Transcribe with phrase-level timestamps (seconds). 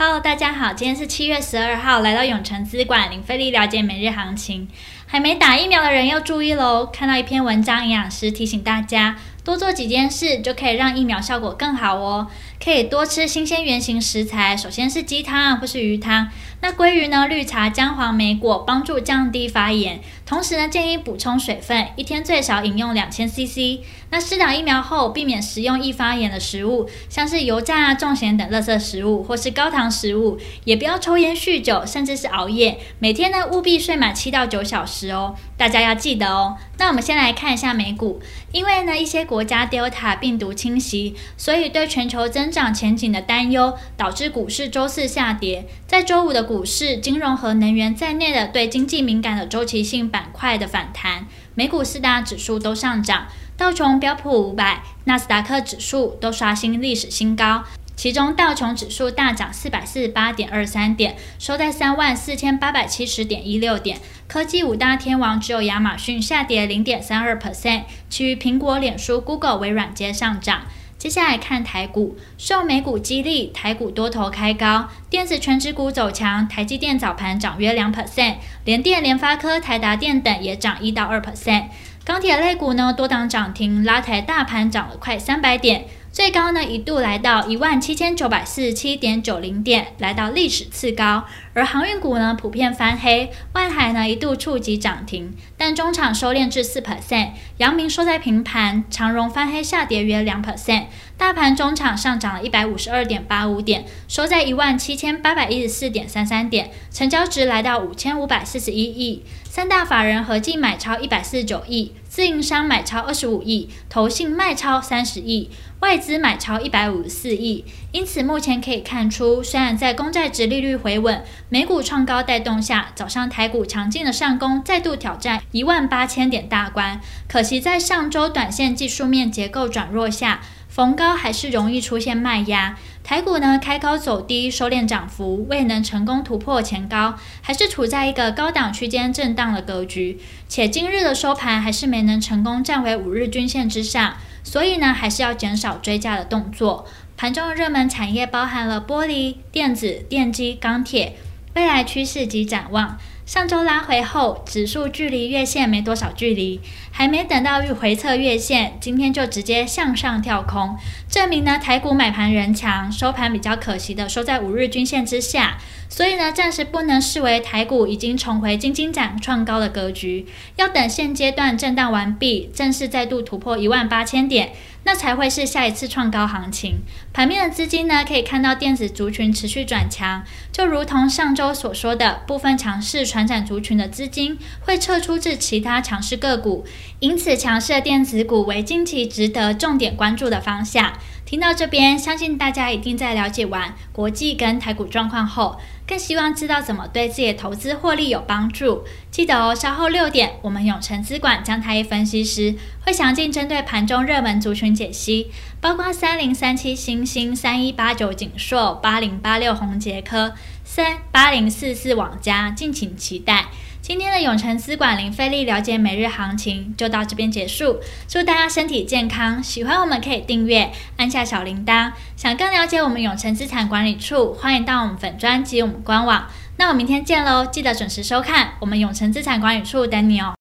[0.00, 4.68] Hello，大家好，今天是七月十二号，来到永诚资管，零费力了解每日行情。
[5.10, 6.84] 还没打疫苗的人要注意喽！
[6.92, 12.26] 看到一篇文章，营养师提醒大家，多做几件事就可以让疫苗效果更好哦。
[12.62, 16.28] 可以多吃新鲜原型食材，首先是鸡汤或是鱼汤。
[16.60, 17.28] 那鲑鱼呢？
[17.28, 20.00] 绿茶、姜黄、莓果帮助降低发炎。
[20.26, 23.80] 同时呢，建议补充水分，一天最少饮用两千 CC。
[24.10, 30.36] 那施打疫苗后，避免食用易发炎的食物，像是油炸啊、重咸等垃圾食物，或是高糖食物。
[30.64, 32.80] 也不要抽烟、酗酒，甚至是熬夜。
[32.98, 35.36] 每天呢，务必睡满七到九小时值哦。
[35.56, 36.56] 大家要记得哦。
[36.78, 38.20] 那我们先来看一下美股，
[38.50, 45.68] 因为呢，一些国家 Delta 病毒侵袭，所以对全球增长前景的担忧，导致股市周四下跌。
[45.86, 57.64] 在周五的股市，金融和能源在内的对经济敏感的周期性板块的反弹，美股四大指数都上涨，道琼、标普五百、纳斯达克指数都刷新历史新高。
[57.98, 63.98] 其中道琼指数大涨四百四十八点二三点，收在三万四千八百七十点一六点。
[64.28, 70.60] 科技五大天王只有亚马逊下跌零点三二 percent，其余苹果、脸书、Google、微软皆上涨。
[70.96, 81.64] 接下来看台股，受美股激励，台股多头开高，电子全指股走强，台积电早盘涨约两 percent，联电、联发科、台达电等也涨一到二 percent。
[82.04, 85.86] 钢铁类股呢，多档涨停，拉抬大盘涨了快三百点。
[86.18, 91.22] 最高呢，一度来到一万七千九百四十七点九零点，来到历史次高。
[91.54, 97.28] 而航运股呢，普遍翻黑，外海呢一度触及涨停，但中场收敛至四 percent。
[97.58, 100.86] 阳明收在平盘，长荣翻黑下跌约两 percent。
[101.16, 109.22] 大盘中场上涨了一百五十二点八五点，收在一万七千八百一十四点三三点，成交值来到五千五百四十一亿。
[109.44, 115.50] 三大法人合计买超一百四十九亿，自营商买超二十五亿，投信卖超三十亿。
[115.80, 132.76] 外资买超一百五十四亿，因此目前可以看出，虽然在公债殖利率回稳、美股创高带动下，早上台股强劲的上攻再度挑战一万八千点大关，可惜在上周短线技术面结构转弱下，逢高还是容易出现卖压。
[133.02, 144.14] 台股呢开高走低，收敛涨幅，未能成功突破前高，还是处在一个高档区间震荡的格局，且今日的收盘还是没能成功站回五日均线之上。
[144.44, 146.86] 所以呢，还是要减少追价的动作。
[147.16, 151.16] 盘中的热门产业包含了玻璃、电子、电机、钢铁。
[151.54, 152.96] 未来趋势及展望。
[153.28, 160.78] 上周拉回后，指数距离月线没多少距离，还没等到回测月线，今天就直接向上跳空，
[161.10, 165.58] 证明呢台股买盘人强，收盘比较可惜的收在五日均线之下。
[165.90, 174.52] 所以呢，暂时不能视为台股已经重回金金涨创高的格局，要等现阶段震荡完毕，正式再度突破一万八千点，
[174.84, 176.80] 那才会是下一次创高行情。
[177.14, 180.22] 盘面的资金呢，可以看到电子族群持续转强，
[180.52, 186.64] 就如同上周所说的，部分强势传产族群的资金会撤出至其他强势个股，
[187.00, 190.92] 因此强势的电子股为近期值得重点关注的方向。
[191.28, 198.82] 听到这边，相信大家一定在了解完国际跟台股状况后，更希望知道怎么对自己的投资获利有帮助。
[199.10, 205.30] 记得哦，稍后六点，我们永诚资管姜太一分析师会详尽针对盘中热门族群解析，
[205.60, 210.32] 包括三零三七星星、三一八九景硕、八零八六宏杰科、
[210.64, 213.48] 三八零四四网家，敬请期待。
[213.80, 221.92] 今天的永城资管零费利了解每日行情就到这边结束，祝大家身体健康，喜欢我们可以订阅，按下小铃铛。
[222.16, 226.26] 想更了解我们永城资产管理处，欢迎到我们粉专及我们官网。
[226.56, 230.37] 那我明天见喽，记得准时收看，我们永城资产管理处等你哦。